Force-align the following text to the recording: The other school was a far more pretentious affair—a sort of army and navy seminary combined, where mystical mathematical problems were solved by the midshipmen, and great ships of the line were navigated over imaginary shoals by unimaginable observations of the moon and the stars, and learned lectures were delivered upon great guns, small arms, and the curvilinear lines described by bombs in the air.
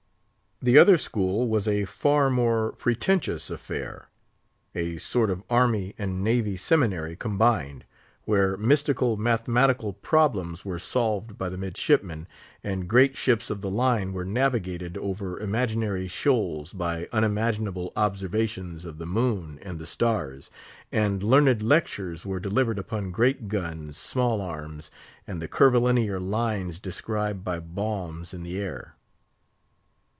The 0.63 0.77
other 0.77 0.99
school 0.99 1.47
was 1.49 1.67
a 1.67 1.85
far 1.85 2.29
more 2.29 2.73
pretentious 2.73 3.49
affair—a 3.49 4.97
sort 4.99 5.31
of 5.31 5.41
army 5.49 5.95
and 5.97 6.23
navy 6.23 6.55
seminary 6.55 7.15
combined, 7.15 7.83
where 8.25 8.55
mystical 8.57 9.17
mathematical 9.17 9.93
problems 9.93 10.63
were 10.63 10.77
solved 10.77 11.35
by 11.35 11.49
the 11.49 11.57
midshipmen, 11.57 12.27
and 12.63 12.87
great 12.87 13.17
ships 13.17 13.49
of 13.49 13.61
the 13.61 13.71
line 13.71 14.13
were 14.13 14.23
navigated 14.23 14.99
over 14.99 15.39
imaginary 15.39 16.07
shoals 16.07 16.73
by 16.73 17.07
unimaginable 17.11 17.91
observations 17.95 18.85
of 18.85 18.99
the 18.99 19.07
moon 19.07 19.57
and 19.63 19.79
the 19.79 19.87
stars, 19.87 20.51
and 20.91 21.23
learned 21.23 21.63
lectures 21.63 22.23
were 22.23 22.39
delivered 22.39 22.77
upon 22.77 23.09
great 23.09 23.47
guns, 23.47 23.97
small 23.97 24.39
arms, 24.41 24.91
and 25.25 25.41
the 25.41 25.47
curvilinear 25.47 26.19
lines 26.19 26.79
described 26.79 27.43
by 27.43 27.59
bombs 27.59 28.31
in 28.31 28.43
the 28.43 28.59
air. 28.61 28.93